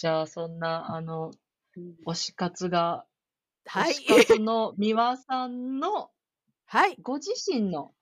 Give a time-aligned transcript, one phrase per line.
[0.00, 1.30] じゃあ、そんな、あの、
[1.76, 1.94] うん。
[2.06, 3.04] 推し活が
[3.66, 3.92] はい。
[3.92, 6.08] 推し活のみわさんの
[6.64, 6.96] はい。
[7.02, 7.92] ご自身の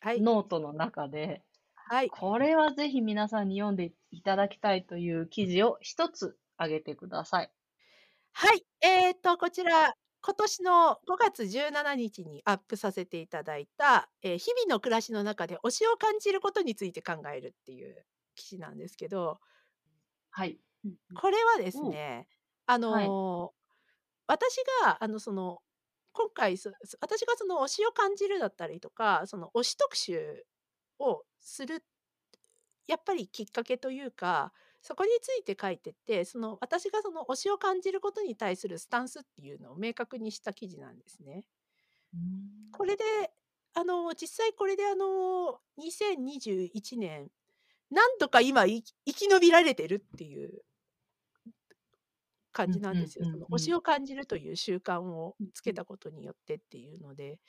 [0.00, 0.20] はい。
[0.20, 1.44] ノートの中で、
[1.76, 2.10] はい。
[2.10, 7.52] これはぜひ皆さんに読んでいただきたいという記事を一つ挙げてください。
[8.32, 8.66] はい。
[8.80, 19.38] えっと、こちら、今年の5月17日にアップさせていただいた、え、日々の暮らしの中で推しを感じることについて考えるっていう記事なんですけど
[20.36, 20.58] はい。
[20.84, 21.20] うんうん。
[21.20, 22.00] これはですおお。
[22.00, 22.28] ね、
[22.66, 23.14] あはい。
[23.14, 23.54] の、
[24.28, 25.62] 私が、あの、その、
[26.12, 30.46] 今回、そそ私がその推しを感じるだったりとか、その推し特集
[31.00, 31.84] をする
[32.86, 34.52] やっぱりきっかけというか、
[34.82, 41.44] そこについて書いてて、その、私がその推しを感じることに対するスタンスっていうのを明確にした記事なんですね。
[42.14, 42.24] うーん。
[42.72, 43.04] これで、
[43.74, 47.30] あの、実際これで、あの、2021年、
[47.90, 50.64] なんとか今、生き延びられてるっていう
[52.54, 53.26] 感じなんですよ。
[53.26, 53.58] その推。
[53.60, 55.36] しを感じるという習慣を。
[55.54, 57.40] つけたことによってっていうので。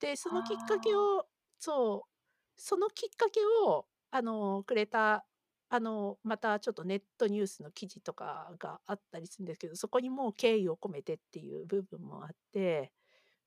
[0.00, 1.08] で、そのきっかけはあ。
[1.20, 1.28] を
[1.58, 2.10] そう、
[2.56, 5.26] そのきっかけを、あの、くれた、
[5.70, 12.92] あの、またちょっとネットニュースの記事とかがあったりするんですけど、そこにも敬意を込めてっていう部分もあって、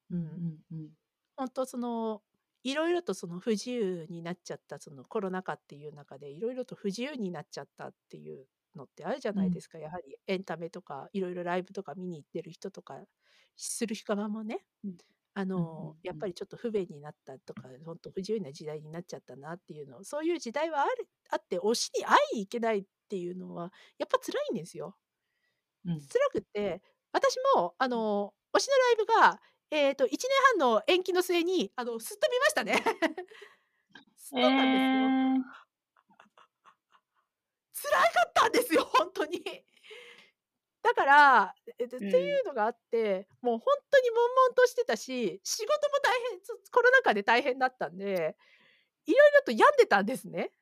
[0.09, 0.63] うんうん。
[0.71, 0.91] うんうん。
[1.37, 2.23] ほんとその、
[2.63, 9.41] 色々とその不自由になっちゃったそのコロナ禍っていう中で、色々と不自由になっちゃったっていうのってあるじゃうん。
[9.41, 10.17] ないですか、やはり。
[10.27, 13.03] エンタメとか色々ライブとか見に行ってる人とか、
[13.57, 14.65] する側もね。
[14.83, 14.97] うん。
[15.35, 16.21] あうんの、やっうんうん。
[16.21, 24.97] ぱりちょっと不便になったとか、ほんと不自由な時代になっちゃったなっていうのを、そういう時代はあるあって、推しに会いに行けないっていうのは、やっぱ辛いんですよ。
[25.85, 26.09] うん。
[26.09, 28.05] 辛くって、私も、あうん。
[28.05, 32.73] の、推しのライブが、えっと、1年半の延期の末に、あの、すっ飛びましたね。
[34.15, 35.15] すっえ飛んだんですよ。
[35.37, 35.60] え。
[37.81, 39.41] 辛かったんですよ、ほんとに。
[40.83, 42.41] だから、え、で、っていうん。
[42.41, 48.35] うのがあって、もうほんとに悶々としてたし、仕事も大変つコロナ禍で大変だったんで、
[49.05, 50.53] 色々と病んでたんですね。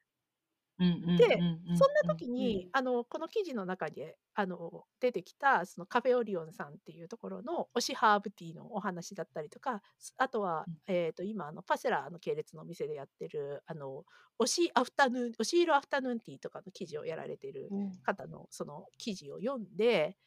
[1.17, 1.37] で、
[1.75, 2.01] そんな。
[2.07, 9.81] 時に、あの、この記事の中で、あの、出てきた、そのカフェオリオンさんっていうところの推しハーブティーのお話だったりとか、
[10.17, 14.05] あとは、えっと、今、あの、パセラの系列のお店でやってる、あの、
[14.39, 17.69] 推しアフタヌーン推し色アフタヌーンティーとかの記事をやられてる。
[18.03, 20.17] 方の、その記事を読んで、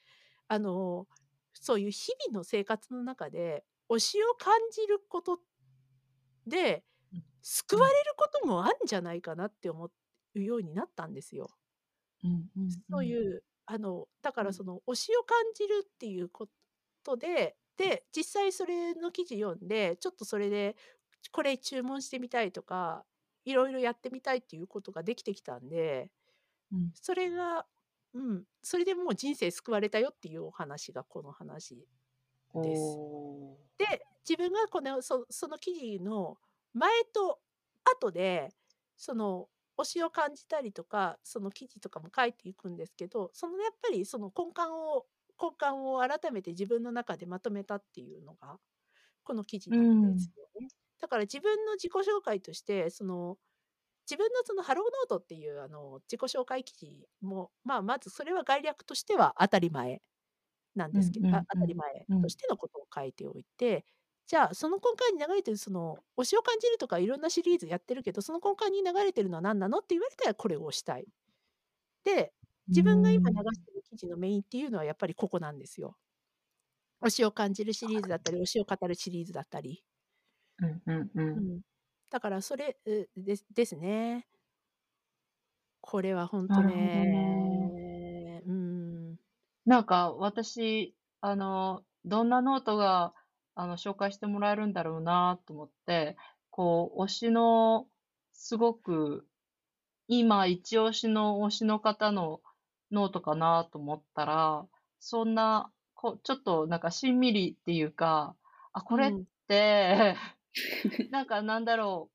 [0.48, 1.06] あの、
[1.54, 5.40] そういう日々の生活の中で、推しを感じること
[6.46, 6.84] で、
[7.42, 7.88] 救わ。
[7.88, 9.94] れることもあんじゃないかなって思って
[10.34, 11.50] うようになったんですよ。
[12.24, 12.82] うんうんうん。
[12.90, 14.44] そういう、あの、だかうん。
[14.44, 16.48] らその推しを感じるっていうこ
[17.04, 20.76] とで、で、実際それの記事読んで、ちょっとそれで、
[21.32, 23.06] これ注文してみたいとか、
[23.44, 26.12] 色々やってみたいっていうことができてきたんで、
[26.72, 26.92] うん。
[26.94, 27.66] それが
[28.14, 31.88] うん、それでもう人生救われたよっていうお話がこの話
[32.54, 33.00] おです。
[33.54, 33.72] お。
[33.78, 36.38] で、自分がこの、そその記事の
[36.74, 37.40] 前と
[37.84, 38.50] 後で、
[38.96, 45.06] その推しを感じたりとか、その記事とかも書いていくんですけど、そのやっぱりその根幹を
[45.40, 48.58] 根幹を改めて自分の中でまとめたっていうのが、
[49.24, 50.32] この記事うなんですん。
[50.36, 50.68] よね。
[51.00, 53.38] だから自分の自己紹介として、その、
[54.10, 60.02] 自分のそのハローノートっていうあの、自己紹介記事も、まあ、まずそれは概略としては当たり前
[60.74, 61.82] なんうんうですけあ、当たりんうん。
[61.82, 61.82] うん。
[61.98, 63.84] 前としてのことを書いておいて、
[64.28, 71.06] じゃあ、その根幹に流れてるその、推しを感じるとかいろんなシリーズやってるけど、その根幹に流れてるのは何なのって言われたらこれを推したい。
[72.04, 72.34] で、
[72.70, 73.54] 自分が今流ん。
[73.54, 75.96] してる記事のメインっていうのはやっぱりここなんですよ。
[77.00, 79.82] 推しを感じるシリーズだったり、推しを語るシリーズだったり。
[80.60, 81.40] うんうんうん。
[81.40, 81.62] うん。
[82.10, 84.26] だからそれ、うですですね。
[85.84, 88.42] これはほんとなるほどね、ね。
[88.46, 88.52] うー
[89.14, 89.18] ん。
[89.64, 93.14] なんか私、あの、どんなノートが、
[93.54, 96.16] あの、紹介してもらえるんだろうなと思って、
[96.50, 97.86] こう、推しの
[98.32, 99.26] すごく、
[100.08, 102.40] 今一押しの推しの方の
[102.90, 104.66] ノートかなと思ったら、
[105.00, 108.36] そんな、こう、ちょっとなんかしんみりっていうか、
[108.72, 109.24] あ、これっうん。
[109.48, 110.16] て、
[111.10, 112.10] なんかなんだろ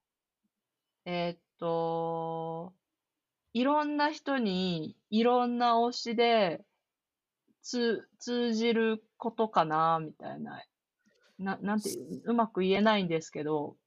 [1.05, 2.73] うえっと、
[3.53, 6.65] いろんな人にいろんな推しで、
[7.61, 10.63] つ通じることかなみたいな。
[11.39, 13.77] ななんていう、うまく言えないんですけど。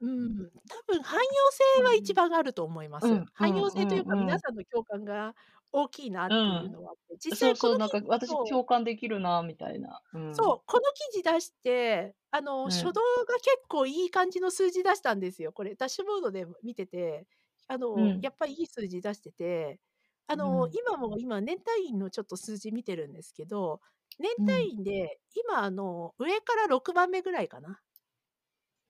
[0.00, 2.14] うん、多分汎用性は一うん。
[2.14, 3.12] 番あると思います。
[3.12, 4.34] うんう汎用性というか、んうんうん。
[4.34, 5.34] 皆さんの共感が
[5.72, 6.70] 大きいなっていううん。
[6.70, 8.36] のはあって、実そうそう、際このきなんか私。
[8.44, 10.02] 共感できるなみたいな。
[10.12, 10.34] うん。
[10.34, 12.70] そう、この記事出して、あの、うん。
[12.70, 15.52] 初動が結構いい感じの数字出したんですよ。
[15.52, 17.26] これダッシュボードで見てて、
[17.68, 18.20] あの、うん。
[18.20, 19.80] やっぱりいい数字出してて、
[20.28, 20.70] あの、うん。
[20.72, 23.80] 今も今年単位のちょっと数字見てるんですけど、
[24.18, 24.70] 年うん。
[24.74, 27.80] 単位で今あの、上から6番目ぐらいかな。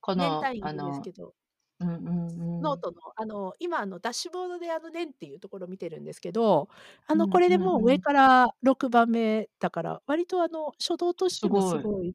[0.02, 1.34] この、年単位でですあのけど。
[1.80, 2.70] うんうんうん。
[2.70, 6.68] ノートの、あの、今あの、ダッシュボードであの、年っていうところを見てるんですけど、
[7.06, 7.98] あの、こうんれでもう上。
[7.98, 11.90] から6番目だから、割とあの、初動としてもすすごい。
[11.90, 12.14] ごい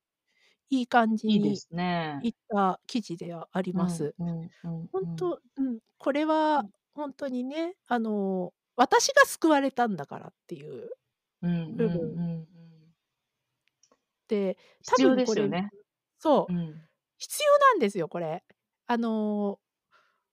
[0.69, 2.25] いい感じにいいですね。
[2.28, 4.16] いった記事ではありうんます。
[4.18, 5.18] うんうんほんうん。
[5.18, 6.72] とうん、これはうん。
[6.96, 10.92] ほんとにね、あの、私が救われたんだからっていう
[11.42, 12.48] うんうん部分うんうん。
[14.27, 15.69] で、多必要分これですよね。
[16.19, 16.88] そう、うん。
[17.19, 18.44] 必要なんですよ、これ。
[18.88, 19.60] あの、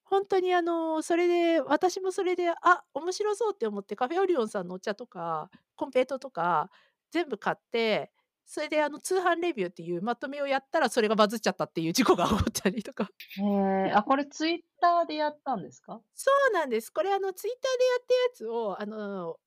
[0.04, 6.70] ほんとにあの、それで、私もそれで、あ、面白そうって思ってカフェオリオンさんのお茶とか、コンペイトーとか
[7.12, 8.12] 全部買って、
[8.46, 13.10] それであの、通販レビューっていうまとめをやったら、それがバズっちゃったっていう事故が起こったりとか。
[13.36, 13.42] へ
[13.88, 16.02] え、あ、これツイッターでやったんですか？
[16.18, 16.90] そうなんです。
[16.90, 19.38] これあの、ツイッターでやったやつを、あの、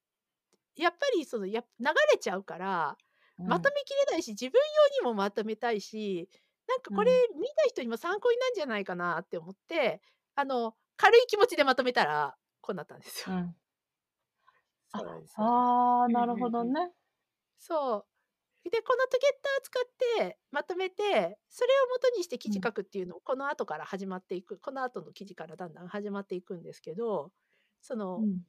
[0.75, 2.97] やっぱりその、や流れちゃうから、
[3.43, 3.73] まとうん。
[3.73, 4.59] めきれないし、自分
[4.95, 6.29] 用にもまとめたいし、
[6.67, 7.25] なんかこれうん。
[7.39, 10.01] 見た人にも参考になんじゃないかなって思って、
[10.35, 13.27] あの、軽い気持ちでまとめたら、こうなったんですよ。
[13.27, 13.55] うん。
[14.87, 15.47] そうなんですよ。
[15.47, 16.49] あ、ああ、うんなるほ。
[16.49, 16.91] どね。
[17.59, 18.07] そ
[18.65, 18.69] う。
[18.69, 19.79] で、このトゲッター使
[20.23, 22.65] ってまとめて、それを元にして記事うん。
[22.65, 27.31] 書くっていうのを、この後から始まっていくこの後の記事からだんだん始まっていくんですけど、
[27.81, 28.45] その、うん。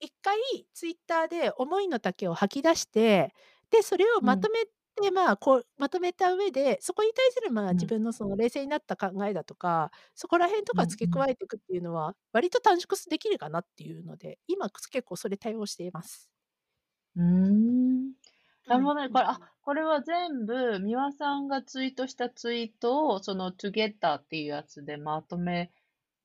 [0.00, 0.38] 1回
[0.74, 3.34] ツイッターで思いの丈を吐き出して、
[3.70, 4.30] で、それをうん。
[4.30, 7.80] まとめて、まあ、こう、まとめた上で、そこに対するまあ、うん。
[7.80, 11.10] 自分のその冷静になった考えだとか、そこら辺とか付け。
[11.10, 16.26] 加えてくっていうのは、割と短縮すできるかなっていうので、今結構それ対応しています。
[17.16, 17.26] うーん。
[17.26, 17.30] う
[18.08, 18.12] ん、
[18.66, 19.08] なるほどね。
[19.10, 19.40] これ、あ。
[19.62, 25.72] これは全部ミワさんがツイートしたツイートを、そのトゥゲッターっていうやつでまとめ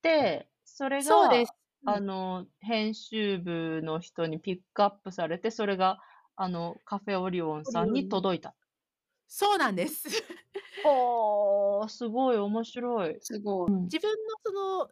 [0.02, 1.52] て、それが、そうです。
[1.84, 1.94] うん。
[1.94, 6.00] あの、編集部の人にピックアップされて、それが、
[6.38, 8.06] あの、カフェオリオンさんに。
[8.06, 8.54] 届いた。
[9.28, 10.08] そうなんです。
[10.82, 13.16] ほお、すごい面白い。
[13.20, 13.72] すごい。
[13.72, 13.92] うん。
[13.92, 14.90] 自分のその、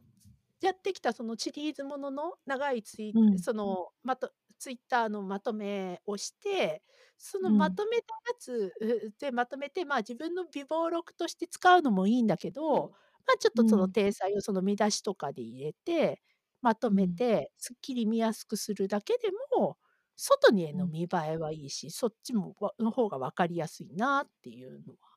[0.63, 3.45] やってきたそのシリーズものの長いツイうん。
[3.45, 6.83] その、まとツイッターのまとめをして、
[7.19, 7.59] そのうん。
[7.59, 12.93] まとめたやつ、うで、まとめて、まあ、自分の備忘録として使うのもいいんだけど、
[13.27, 13.95] ま、ちょっとそのうん。
[13.95, 16.23] 体裁をその見出しとかで入れて、
[16.63, 16.95] まとうん。
[16.95, 19.79] めて、すっきり見やすくするだけでも、
[20.17, 20.81] 外にへうん。
[20.81, 25.17] の見栄えはいいし、そっちもわの方が分かりやすいなっていうのは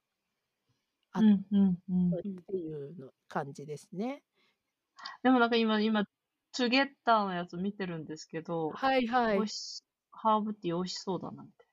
[1.13, 2.19] あうんうんうそん。
[2.19, 4.23] っていうの感じですね。
[5.23, 9.49] でもなんか今今、トゥゲッターのやつ見てるんですけど、はいはい。
[10.11, 11.67] ハーブティー美味しそうだなって。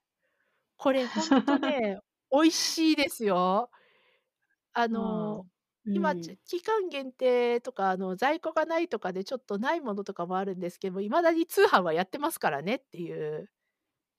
[0.77, 1.99] これほんとね、
[2.33, 3.71] 美味しいですよ。
[4.73, 5.51] あうの、ん。
[5.87, 6.39] う今ちん。
[6.47, 13.51] 期間限定とか、あの、在庫がないとかでちょっとないものとかもあるんですけど、未だに通販はやってますからねっていう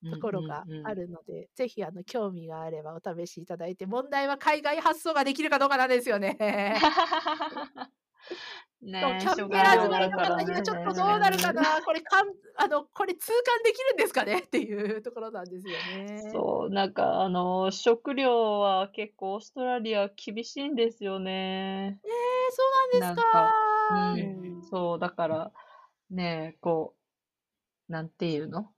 [0.04, 0.96] うんうところがあんうん。
[0.96, 6.38] るので、ぜひあの、興味があればお試しいただいて、問題は海外発送ができるかどうかなんですよね。
[8.86, 11.62] ね、キャンベ初回ラー住まいの方にはちょっとどうなるかね。
[11.62, 12.28] な、これかん
[12.58, 14.40] あの、これ通関できるんですかね？
[14.46, 16.30] っていうところなんですよね。
[16.32, 22.00] そう、なんかあの、食料は結構オーストラリア厳しいんですよね。
[22.04, 22.64] ええ、そ
[23.00, 23.32] うなんですか。
[23.32, 23.56] か、
[23.92, 24.64] ううん、ん。
[24.64, 25.52] そう、だから、
[26.12, 26.96] ね、こ
[27.90, 28.72] う、なんていうの、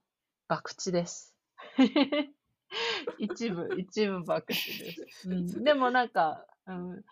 [0.48, 1.36] 博打です。
[3.18, 4.52] 一部一部博打で
[5.10, 5.30] す。
[5.30, 7.04] うん、でもなんか、うん、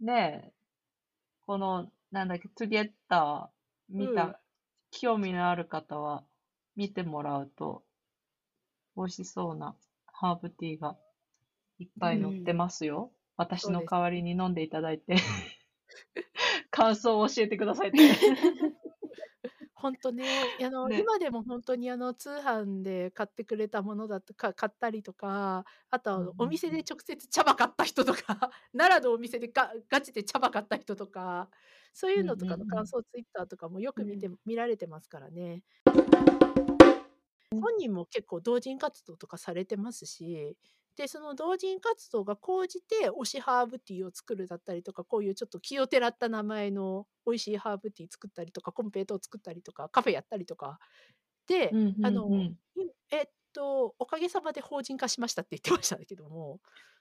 [0.00, 0.52] ね、
[1.46, 4.34] この、なんだっけ、トゥゲッター見うん。
[4.36, 4.38] た
[4.92, 6.22] 興味のある方は
[6.76, 7.82] 見てもらうと
[8.96, 9.74] 美味しそうな
[10.06, 10.96] ハーブティーが
[11.78, 12.54] いっうぱい載ってん。
[12.54, 13.12] ますよ。
[13.38, 13.72] うですね。
[13.72, 15.16] の代わりに飲んでいただいて
[16.70, 17.98] 感想を教えてくださいって
[19.82, 20.96] ほんとね、あの、ね。
[20.96, 26.56] 今でもほんとにあの、通販で買ってくれたものだとか買ったりとか、あとうんうあの、おんうん。
[26.56, 31.50] 店で直接茶葉買った人とか、 奈良のお店でガガチで茶葉買った人とか、
[31.92, 32.78] そういうんうんうのとかのうん。
[32.78, 34.36] 感想ツイッターとかもよく見てうん。
[34.44, 35.62] 見られてますからね。
[37.60, 40.56] 本人も結構同人活動とかされてますし、
[40.96, 50.78] で、その同人活動が高じて推しハーブティーを作るだったりとか、こういうちょっと気をてらった名前の美味しいハーブティー作ったりとか、コンペイトー作ったりとか、カフェやったりとか。
[51.46, 52.58] で、うんあの、うんうん。
[52.76, 56.60] いえっと、おかげさまで法人化しましたって言ってましたけども、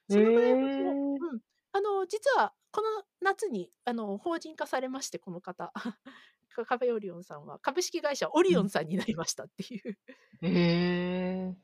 [0.10, 1.22] へそのぐらいほんとえ。
[1.34, 1.42] うん、
[1.74, 5.74] あの、実はこの夏にあの、法人化されまして、この方。
[6.54, 8.70] カカフェオリオンさんは、株式会社オリオンうん。
[8.70, 9.98] さんになりましたっていう。
[10.42, 11.56] へえ、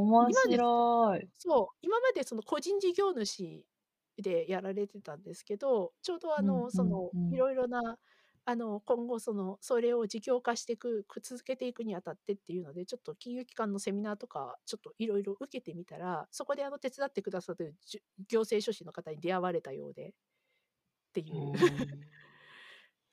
[0.00, 0.32] 面。
[0.32, 1.32] 白い。
[1.38, 3.66] そう、今までその個人事業主
[4.18, 7.38] でやられてたんですけど、ちょうどあうんの、うんその、いうん。
[7.38, 7.98] ろいろな
[8.44, 17.76] あの、今後その、それを事業化していく、く続けていくにあたってっていうので、ちょっと金融機関のセミナーとか、ちょっといろいろ受けてみたら、そこであの手伝ってくださる
[18.28, 20.12] 行政書士の方に出会われたようで、っ
[21.12, 21.52] ていう。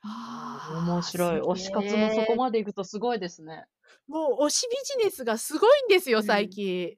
[0.02, 1.42] あ面白い。
[1.42, 2.36] 推し活もそこげえ。
[2.36, 3.66] まで行くとすごいですね。
[4.08, 6.24] もう推しビジネスがすごいんですよ、うん。
[6.24, 6.96] 最近。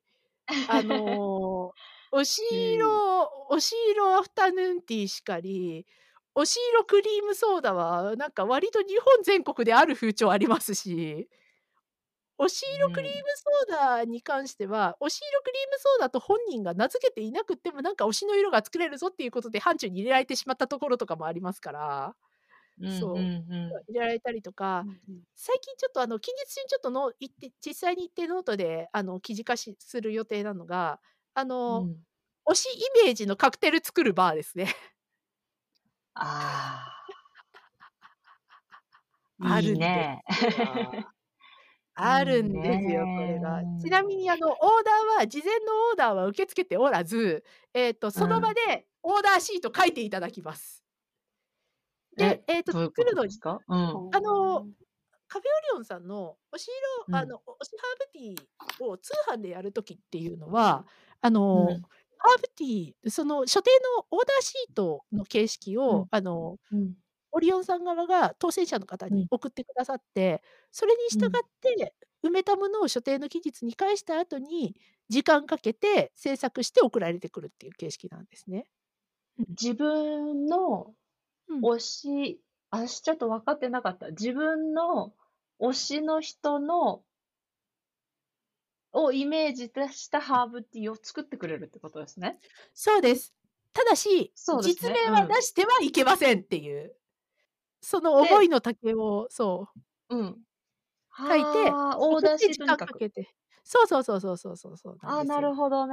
[0.68, 1.74] あの、
[2.14, 2.60] 推しうん。
[2.74, 5.86] 色推し色アフタヌーンティーしかり、
[6.36, 11.30] 推し色クリームソーダは、なんか割と日本全国である風潮ありますし。
[12.40, 12.76] 推しうん。
[12.76, 22.16] 色クリームソーダに関しては、推し色クリームソーダと本人が名付けていなくっても、なんか推しの色が作れるぞっていうことで範疇に入れられてしまったところとかもありますから。
[22.88, 23.32] そう。
[23.54, 23.84] うん。
[23.88, 24.88] 入れられたりとか。
[25.36, 31.02] 最近ちょっとあの、近日中にちょっとの行って実際に行ってノートであの、記事化しする予定なのが、
[31.34, 32.04] あうの、ん。
[32.50, 34.68] 推しイメージのカクテル作るバーですね。
[36.16, 37.02] ああ。
[39.40, 40.22] いいあるんでね。
[40.30, 41.06] あ
[42.04, 43.66] いいるんですよ、これが。
[43.78, 44.18] ちなみね。
[44.18, 48.56] にあの、オーダーは事前のオーダーは受け付けておらず、えっと、うその場ん。
[48.56, 50.82] でオーダーシート書いていただきます。
[52.52, 53.62] で、え、えっと、どういうこと作るのに、ですか？
[53.68, 53.76] う？
[53.76, 54.02] ん。
[54.12, 54.68] あの。
[55.28, 56.68] カフェオリオンさんの推し
[57.08, 57.16] うん。
[57.16, 60.88] 色あの、推しハーブティーを通販でやる時っていうのは、
[61.22, 61.86] あうの、ん。
[62.18, 66.10] ハーブティー、その所定のオーダーシートの形式うを、ん。
[66.12, 66.96] あの、うん。
[67.32, 69.26] オリオンさん側が当選者の方うん。
[69.26, 71.42] に送ってくださって、それに従っうん。
[71.62, 74.76] て埋めたものを所定の期日に返した後に、
[75.10, 78.66] 時間かけて制作して送られてくるっていう形式なんですね。
[79.40, 79.46] うん。
[79.60, 80.94] 自分の
[81.52, 81.72] うん。
[81.76, 84.10] 推し私ちょっと分かってなかった。
[84.12, 85.16] 自分の
[85.60, 87.04] 推しの人の
[88.94, 92.42] をイメージとしたハーブティーを作ってくれるってことですね。
[92.76, 93.34] そうです。
[93.74, 94.90] ただし、そうですね。
[94.90, 95.36] 実名はうん。
[95.36, 96.96] 出してはいけませんっていう。
[97.82, 99.80] その思でいの丈を、そう。
[100.10, 100.44] うん。
[101.28, 102.86] 書いて、はあ、オーダー送って時間シートに書く。
[102.86, 103.34] かけて。
[103.64, 105.50] そうそうそうそうそうそうそうなんあ、なですよ。
[105.50, 105.88] るほど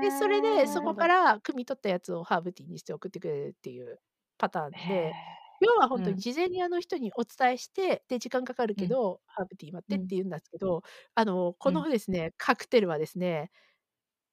[0.00, 0.82] で、それでそね。
[0.82, 4.00] こから汲み取ったやつをハーブティーにして送ってくれるっていう
[4.44, 5.44] パターンへで、え。
[5.60, 6.04] 要はほうんん。
[6.04, 8.86] とに事前にあの人にお伝えして、で、時間かかるうん。
[8.86, 9.96] けど、ハーブティー待っうん。
[9.96, 10.82] てって言うんですけど、
[11.14, 11.84] あの、こうん。
[11.84, 13.50] のですね、カクテルはですね、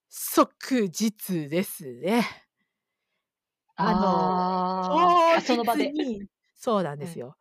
[0.10, 2.24] 即日ですね。
[3.84, 5.88] あの、ああ、あ、その場で。
[5.88, 7.08] 当日にそうなんうん。
[7.08, 7.38] ですよ。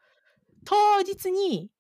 [0.65, 1.71] 当日に、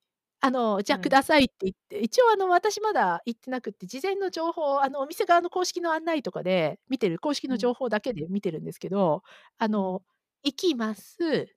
[0.40, 1.10] あの、じゃあくうん。
[1.10, 7.56] ださいって言って、一応あの、私まだ行ってなくって、事前の情報、あの、お店側の公式の案内とかで見てる、公式うん。
[7.56, 9.22] の情報だけで見てるんですけど、
[9.58, 9.84] あうん。
[9.84, 10.02] の、
[10.44, 11.54] 行きます、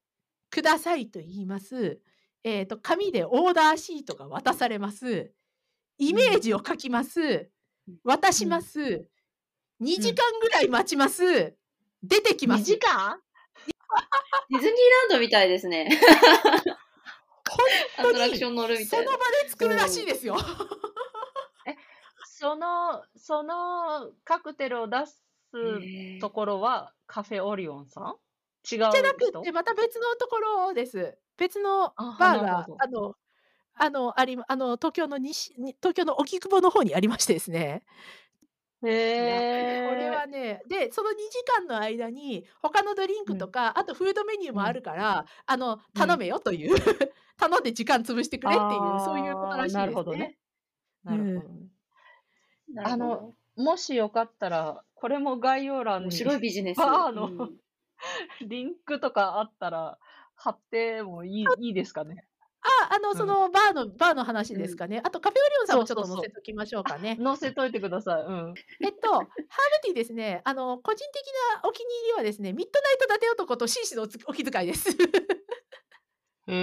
[0.49, 2.01] くださいと言います。
[2.43, 5.33] えっと、紙でオーダーシートが渡されます。
[5.99, 6.23] イうん。
[6.23, 7.51] メージを書きます。
[7.87, 7.97] うん。
[8.03, 8.63] 渡しまうん。
[8.63, 9.09] す。
[9.81, 10.15] 2時うん。
[10.15, 11.57] 間ぐらい待ちます。
[12.03, 12.79] 出てきま2時す。
[12.79, 13.19] 間？
[14.49, 15.89] ディズニーランドみたいですね。
[17.97, 19.23] アトラクシに、ョン乗るみその場たいな。
[19.43, 20.03] で作るらしうん。
[20.03, 20.37] いですよ。
[21.65, 21.75] え、
[22.21, 25.23] そのそのカクテルを出す。
[26.19, 28.15] ところはカフェオリオンさん？
[28.71, 29.51] 違じゃなうくって、人？
[29.51, 31.17] また別のところです。
[31.37, 32.71] 別のバーが。
[32.77, 33.15] あの
[33.75, 37.85] あの、ありあの、東京の西に東京の荻窪の方にありましてですね。
[38.83, 39.43] へいや、
[39.83, 40.23] これえ。
[40.23, 43.35] はね、で、その2時間の間に他のドリンうん。
[43.35, 44.73] クとか、あとフードメニューもあうん。
[44.73, 46.13] るから、あの、うん。
[46.13, 46.75] 頼めよという、
[47.37, 50.01] 頼んで時間潰してくれっていう、そういうことああ、らしいなるですね。
[50.01, 50.37] ほどね。
[51.09, 51.15] うん。
[51.15, 51.69] なるほどね。
[52.67, 53.35] なるほあの、ど。
[53.55, 56.87] もしよかったら、これも概要欄面に白いビジネス。
[56.91, 57.59] バーのうん。
[58.41, 59.99] リンクとかあったら
[60.35, 62.27] 貼ってもいいあいいですかね？
[62.61, 63.19] あ、あの、うん。
[63.19, 64.61] そのバーのバーの話うん。
[64.61, 65.01] ですかね。
[65.03, 65.97] あとカフェオリオンさんもちょっ。
[65.97, 67.19] と載せときましょうあ、かね。
[67.23, 68.23] 載せといてください。
[68.23, 68.53] うん。
[68.81, 69.31] えっと、ハーブ
[69.83, 71.23] ティーですね、あの、個人的
[71.63, 74.89] なお気に入りはですね、ミッドナイト伊達男と紳士のお気遣いです。
[76.47, 76.53] へ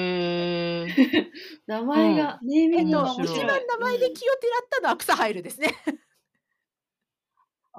[0.87, 0.87] え。
[1.67, 2.03] 名うん。
[2.03, 3.29] 前が、ネーミえっングがと、面白い。
[3.29, 5.69] 一番名前で気をてらったのは草入るですね。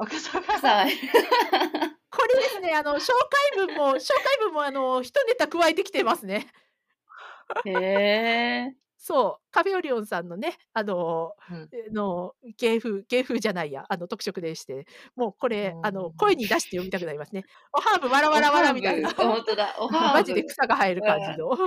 [0.02, 0.44] あ、草うん。
[0.44, 0.86] 草がが
[2.12, 3.12] これですね、あの、紹
[3.56, 6.48] 介文も紹介文もあの、一ネタ加えてきてますね。
[7.66, 8.76] へえ。
[9.04, 11.70] そう、カフェオリオンさんのね、あの、うん。
[11.72, 17.44] えの、芸風芸風じゃないや、あの、特色でして、もうこれ、あの、う声に出して読みたくなりますね。
[17.74, 19.10] おハーブわらわおらわらみたいな。
[19.10, 19.76] あ、ほんとだ。
[19.80, 20.24] おハマーブ。
[20.26, 21.02] ジで草が生える。
[21.02, 21.58] 感じの。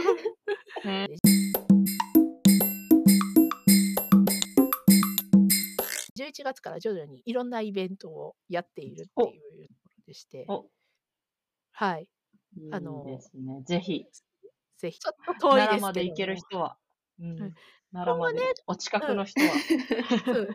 [6.35, 9.35] 11月から徐々にいろんなイベントをやっているってお。
[9.35, 10.51] いうところでして。
[10.51, 10.71] お。
[11.73, 12.09] はい。
[12.57, 13.63] いいであの、すね。
[13.67, 14.07] ぜひ。
[14.79, 16.37] ぜひ、ちょっと遠い奈良ですまで行ける。
[16.37, 16.79] 人は。
[17.19, 17.51] ううん。
[17.51, 17.55] ん。
[17.93, 19.09] 奈良今後ねまでお近うん。
[19.09, 19.61] くの人は。
[20.33, 20.49] そう。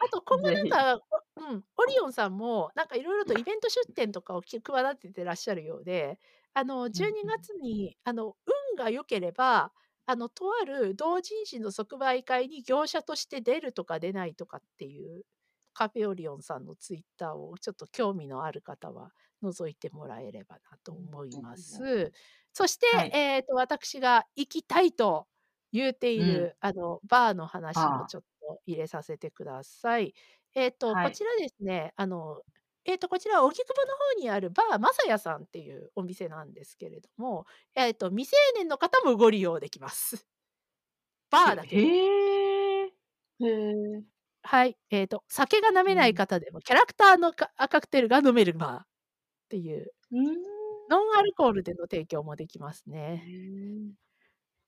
[0.00, 0.50] あと今後。
[0.52, 1.00] なんか、
[1.36, 6.18] おうん、オリオンさんもなんかいろいろとイベント出店とかをき企ててらっしゃるようで、
[6.54, 7.48] あの、うん12うん。
[7.48, 8.36] 月にあの、
[8.78, 9.72] が良ければ、
[10.06, 15.24] あの、とある同人誌の即売会に業者として出るとか出ないとかっていう、
[15.72, 19.10] カフェオリオンさんのツイッターをちょっと興味のある方は
[19.42, 22.12] 覗いてもらえればなと思います。
[22.52, 23.16] そして、はい。
[23.16, 25.26] えっと、私が行きたいと
[25.72, 30.14] 言うている、あの、バーの話もちょっと入れさせてください。
[30.54, 31.10] えっと、はい。
[31.10, 32.42] こちらですね、あの、
[32.86, 40.26] えっと、こちら、荻窪の方にあるバーまさやさんっていうお店なんですけれども、えっと、未成年の方もご利用できます。
[41.30, 41.82] バーだけど。
[41.82, 42.92] へえ。
[44.42, 44.76] はい。
[44.90, 48.86] えっと、酒が飲めない方でも、キャラクターのカカクテルが飲めるバーっ
[49.50, 50.42] ていう、うん。
[50.90, 53.94] ノンアルコールでの提供もできますへね。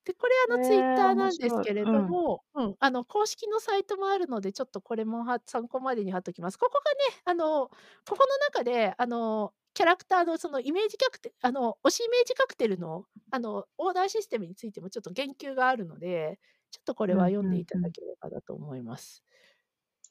[0.06, 0.12] え。
[0.12, 1.66] で、これあのへツイッターなんです白い。
[1.66, 2.18] けれどうん。
[2.22, 6.58] も、うん、あの公式のサイトもあるので、ちょっとこれもは参考までに貼っときます。
[6.58, 16.38] ここがね、あの、ここの中で、あの、キャラクターのそのイメージカクテあの、推しイメージカクテルの、あの、オーダーシステムについてもちょっと言及があるので、
[16.70, 17.86] ちょっとこれは読んでいたうん。
[17.86, 19.20] だければなと思います。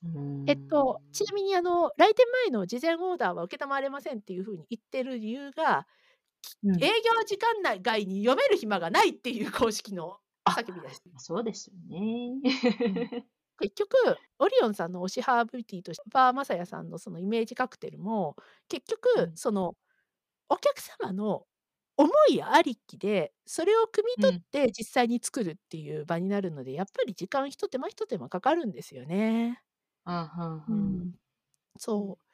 [0.03, 0.07] う
[0.47, 1.25] えっと、ちん。
[1.25, 5.87] なみにあの、来店前の事前オーダーは承れませんっていう風に言ってる理由が、き
[6.63, 6.81] うん。
[6.81, 6.93] 営業
[7.25, 11.03] 時間内外に読める暇がないっていう公式のあ、叫びです。
[11.17, 11.75] そうですよ
[12.37, 12.45] うん。
[12.47, 13.27] ね。
[13.59, 13.95] 結局、
[14.39, 18.35] オリオンさんの推しハーブティーとバーマサヤさんのそのイメージカクテルも、
[18.67, 18.85] 結
[19.15, 19.35] う局、ん。
[19.35, 19.75] その、
[20.49, 21.47] お客様の
[21.97, 24.45] 思いありきで、それを汲みうん。
[24.53, 29.61] 取って実際に作るっていう場になるので、やっぱり時間一手間一手間かかるんですよね。
[30.67, 30.73] う。
[30.73, 31.13] ん。
[31.79, 32.25] そう。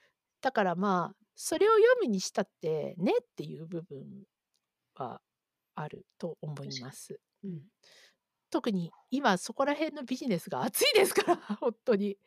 [0.41, 4.05] だからまあ、それを読むにしたってねっていう部分
[4.95, 5.21] は
[5.75, 7.19] あると思います。
[7.43, 7.51] に。
[7.51, 7.61] うん。
[8.49, 12.17] 特に今そこら辺のビジネスが熱いですから、 本当に。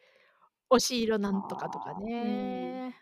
[0.71, 1.95] 推し色なんとかとか。
[2.01, 2.97] ね。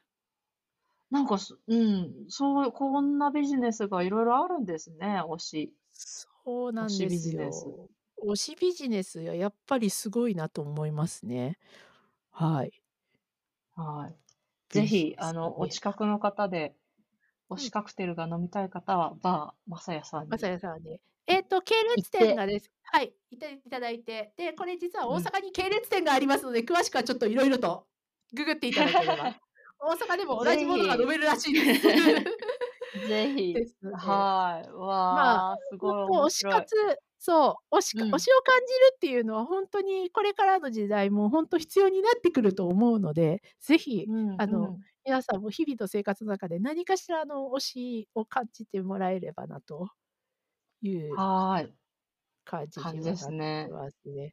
[1.11, 5.75] なんか、すうん、そう、こんなビジネスがいろいろあるんですね、推し。
[5.93, 7.67] そうな推しビんですジネス。
[7.67, 7.89] よ。
[8.25, 11.59] 推しビジネスはやっぱりすごいなと思いますね。
[12.31, 12.73] はい。
[13.75, 14.17] はい。
[14.73, 15.69] ぜぜひあの、おね。
[15.69, 16.75] 近くの方で、
[17.51, 17.69] 推うん。
[17.69, 21.01] しカクテルが飲みたい方は、バーまさやさんまさにやさんで。
[21.27, 23.39] えっと、系列店てがですはい、い
[23.71, 25.33] ただいて、で、これ実は大うん。
[25.33, 27.87] 阪に系列店がありますので、詳しくはちょっといろいろと
[28.35, 29.37] ググっていただければ。
[29.81, 31.89] 大阪でも同じぜものが飲ひ、めるらしいです。
[32.95, 33.63] ぜひ。
[33.93, 34.69] はい。
[35.15, 36.47] まあ、すごい推し。
[36.49, 36.75] 活
[37.25, 38.11] そう、推しうん。
[38.11, 44.85] か推しを感じるっていうのは本当にこれからの時代も本当必要になってくると思うので、ぜひ、うんうあの、ん。
[45.05, 49.89] 皆さんも日々の生活の中で何かしらの推しを感じてもらえればなと
[50.83, 51.75] いうはい。
[52.47, 53.73] 感じにはなってね。
[53.73, 54.33] ますね。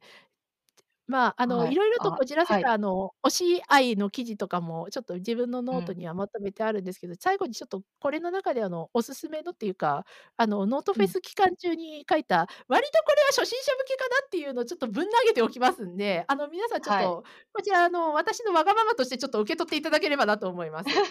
[1.10, 1.74] まあ、あの、はいい。
[1.74, 2.64] ろいろとあ、こじらせはい。
[2.64, 5.78] たあの、推し愛の記事とかもちょっと自分のうん。
[5.78, 10.04] ノートにはまとめてあるんですけど、最後にちょっとこれの中であの、おすすめのっていうか、
[10.36, 11.10] あの、ノートフェうん。
[11.10, 17.16] ス期間中に書いた、割とこれは初心者向けかなっていうのをちょっとぶん投げておきますんで、あの、皆さんちょっはい。
[17.18, 21.02] と、こちらあの、私のわがままとしてちょっと受け取っていただければなと思います。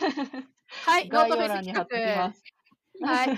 [0.82, 2.48] はい、ノー概トフェスに貼っ企ときます。
[3.02, 3.08] 画。
[3.08, 3.36] はい。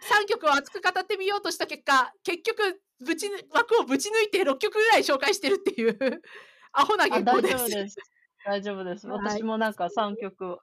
[0.00, 6.22] 3曲を熱く語ってみようとした結果、結局、ぶちぬ枠をぶち抜いて6曲ぐらい紹介してるっていう
[6.72, 7.56] アホなあ、原稿大です。
[7.58, 7.96] 丈夫です。
[8.44, 9.08] 大丈夫です。
[9.08, 9.18] はい。
[9.18, 10.58] 私もなんか3曲、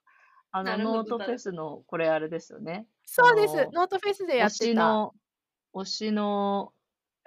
[0.50, 2.86] あの、ノートフェスの、これあれですよね。
[2.88, 3.56] あそうです。
[3.56, 4.64] の、ノートフェスでや推ってた。
[4.64, 5.14] しの、
[5.74, 6.72] 推しの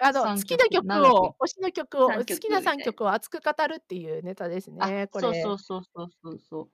[0.00, 5.44] あの、好3きな曲、を、推しの曲を、3好きな3曲を熱く語るっていうネタですあ、ね、これ。
[5.44, 6.70] そうそうそうそうそうそう。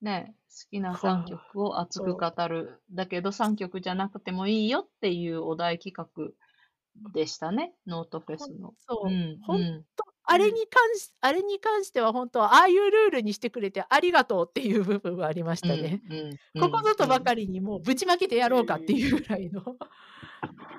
[0.00, 2.14] ね、好きな3はあ、曲を熱く。
[2.16, 2.82] 語る。
[2.92, 6.32] だけど3曲じゃなくてもいいよっていうお題企画
[7.12, 7.74] でしたね。
[7.86, 8.74] ノートフェスの。
[9.06, 9.10] うそ
[9.48, 9.84] う、うんん。
[9.96, 10.44] と、あうん。
[10.44, 16.02] れに関しあれに関しては本当、ああいうルールにしてくれてありがとうっていう部分はありましうん、たね。
[16.10, 17.08] うん、うん、ここぞとうん。
[17.08, 19.62] ばかりにもうぶちまけてやろうかってうんいうぐらいの。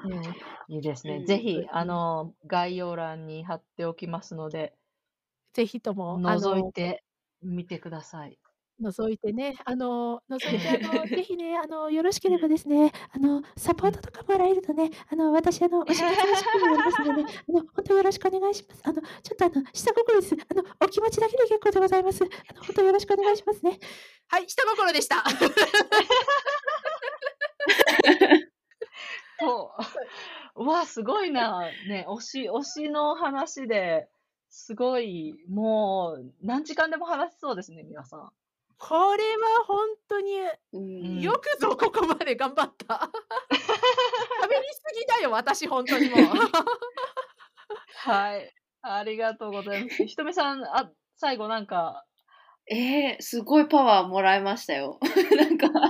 [0.03, 0.37] ね
[0.69, 1.23] ういいですね。
[1.23, 1.39] ぜん。
[1.39, 4.77] ひ、あうんの、概要欄に貼っておきますので、
[5.53, 7.05] ぜひとも、覗いて
[7.41, 8.39] みてください。
[8.81, 13.93] 覗いてね、あの、覗いて、あの、 ぜひね、あの、よろしければですね、あの、サポうん。
[13.93, 18.81] ートとかもらえるとね、あの、私、あの、 推し活の資金になりますのでね、あの、本当よろしくお願いします。
[18.83, 20.35] あの、ちょっとあの、下心です。
[20.35, 22.23] あの、お気持ちだけで結構でございます。
[22.23, 23.79] あの、本当よろしくお願いしますね。
[24.27, 25.23] はい、下心でした。
[29.39, 29.71] と、
[30.55, 31.61] うわ、すごいな。
[31.87, 34.09] ね、推し、推しの話で、
[34.49, 38.31] すごい、もう、何時間でも話せそうですね、皆さん。
[38.77, 41.23] これは本当に。
[41.23, 42.95] よくぞここまで頑張った。
[42.95, 43.09] 喋り
[44.73, 46.19] すぎだよ、私、本当にもう。
[47.95, 48.53] はい。
[48.81, 50.05] ありがとうございます。
[50.05, 52.05] ひとみさん、あ、最後なんか、
[52.67, 54.99] えー、すごいパワーもらいましたよ。
[55.37, 55.83] なんか、 うわ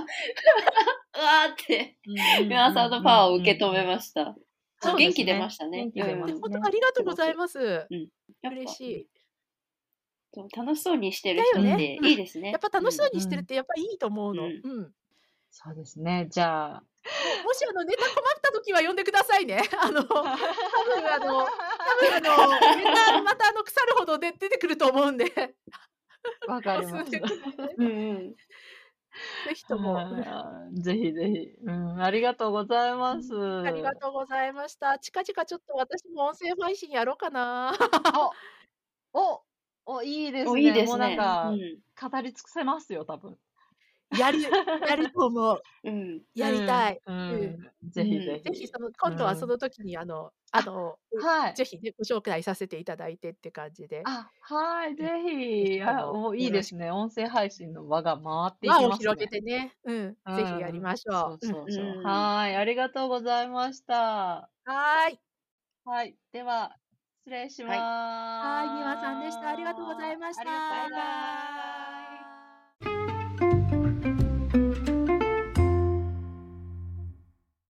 [1.48, 1.98] ーって、
[2.44, 3.84] 皆さんのうんパワーをうん受け止め。
[3.86, 4.34] ました。
[4.82, 5.24] 元気。
[5.24, 5.84] 出ましたね。
[5.86, 6.20] 元気出うん。
[6.20, 6.60] ますね。
[6.62, 7.58] ありがとうございすます。
[7.58, 7.88] う
[8.44, 9.08] 嬉しい。
[10.36, 11.70] そう楽しそうにしてるだよね。
[11.70, 12.06] 人ってうん。
[12.10, 12.50] いいですね。
[12.50, 13.46] やっぱ楽しそうにしてるっうん。
[13.46, 14.44] てやっぱいいと思うの。
[14.44, 14.50] うん。
[14.50, 14.92] うん。
[15.50, 16.26] そうですね。
[16.30, 16.80] じゃあ。
[16.80, 16.82] も
[17.48, 19.62] もしあのネタ困った時は呼んでくださいね。
[19.80, 25.24] あの、多分あの、多分あの、ネタまたあの腐るほどで出てくると思うんで。
[26.48, 27.10] わかおります。
[27.78, 28.34] うんうん。
[28.34, 29.96] ぜひとも。
[30.74, 31.54] ぜひぜひ。
[31.62, 33.34] うん、ありがとうございます。
[33.34, 34.98] ありがとうございました。
[34.98, 37.72] 近々ちょっと私も音声配信やろうかな。
[40.06, 40.80] いいですお、いいね。
[40.80, 41.38] もうなんですね。
[41.42, 41.82] うか、ん。
[42.00, 43.38] 語り尽くせますよ、多分。
[44.10, 44.38] やる、
[44.82, 45.66] やると思う。
[45.84, 46.24] うん。
[46.34, 47.02] やりたい。
[47.06, 47.60] ううん。
[47.86, 48.06] ん、ぜうん。
[48.06, 48.44] ひぜひ。
[48.44, 49.48] ぜひそのう今度はそん。
[49.48, 51.56] の時にあのああ、の、うはい。
[51.56, 54.08] ぜひね、ご紹介させていただいてって感じで。
[54.08, 55.08] あ、はい、うん。
[55.08, 55.20] ぜ
[55.62, 55.82] ぜひ。
[55.82, 56.52] あ、もお、いい。
[56.52, 56.90] ですね。
[56.90, 59.28] 音声配信の輪が回ってい輪きますを広げね。
[59.28, 59.76] てね。
[59.84, 60.18] うん。
[60.26, 60.82] うぜひやりん。
[60.82, 61.46] ましょう。
[61.48, 61.54] うん。
[61.54, 62.08] そうそうそう。
[62.22, 62.32] うん。
[62.32, 64.50] はい、ありがとうございました。
[64.64, 65.20] はーい。
[65.84, 66.78] はい、では、
[67.26, 67.78] 失礼します。
[67.80, 69.48] はい、はい、さんでした。
[69.48, 70.44] ありがとうございました。
[70.44, 71.85] バイバイ。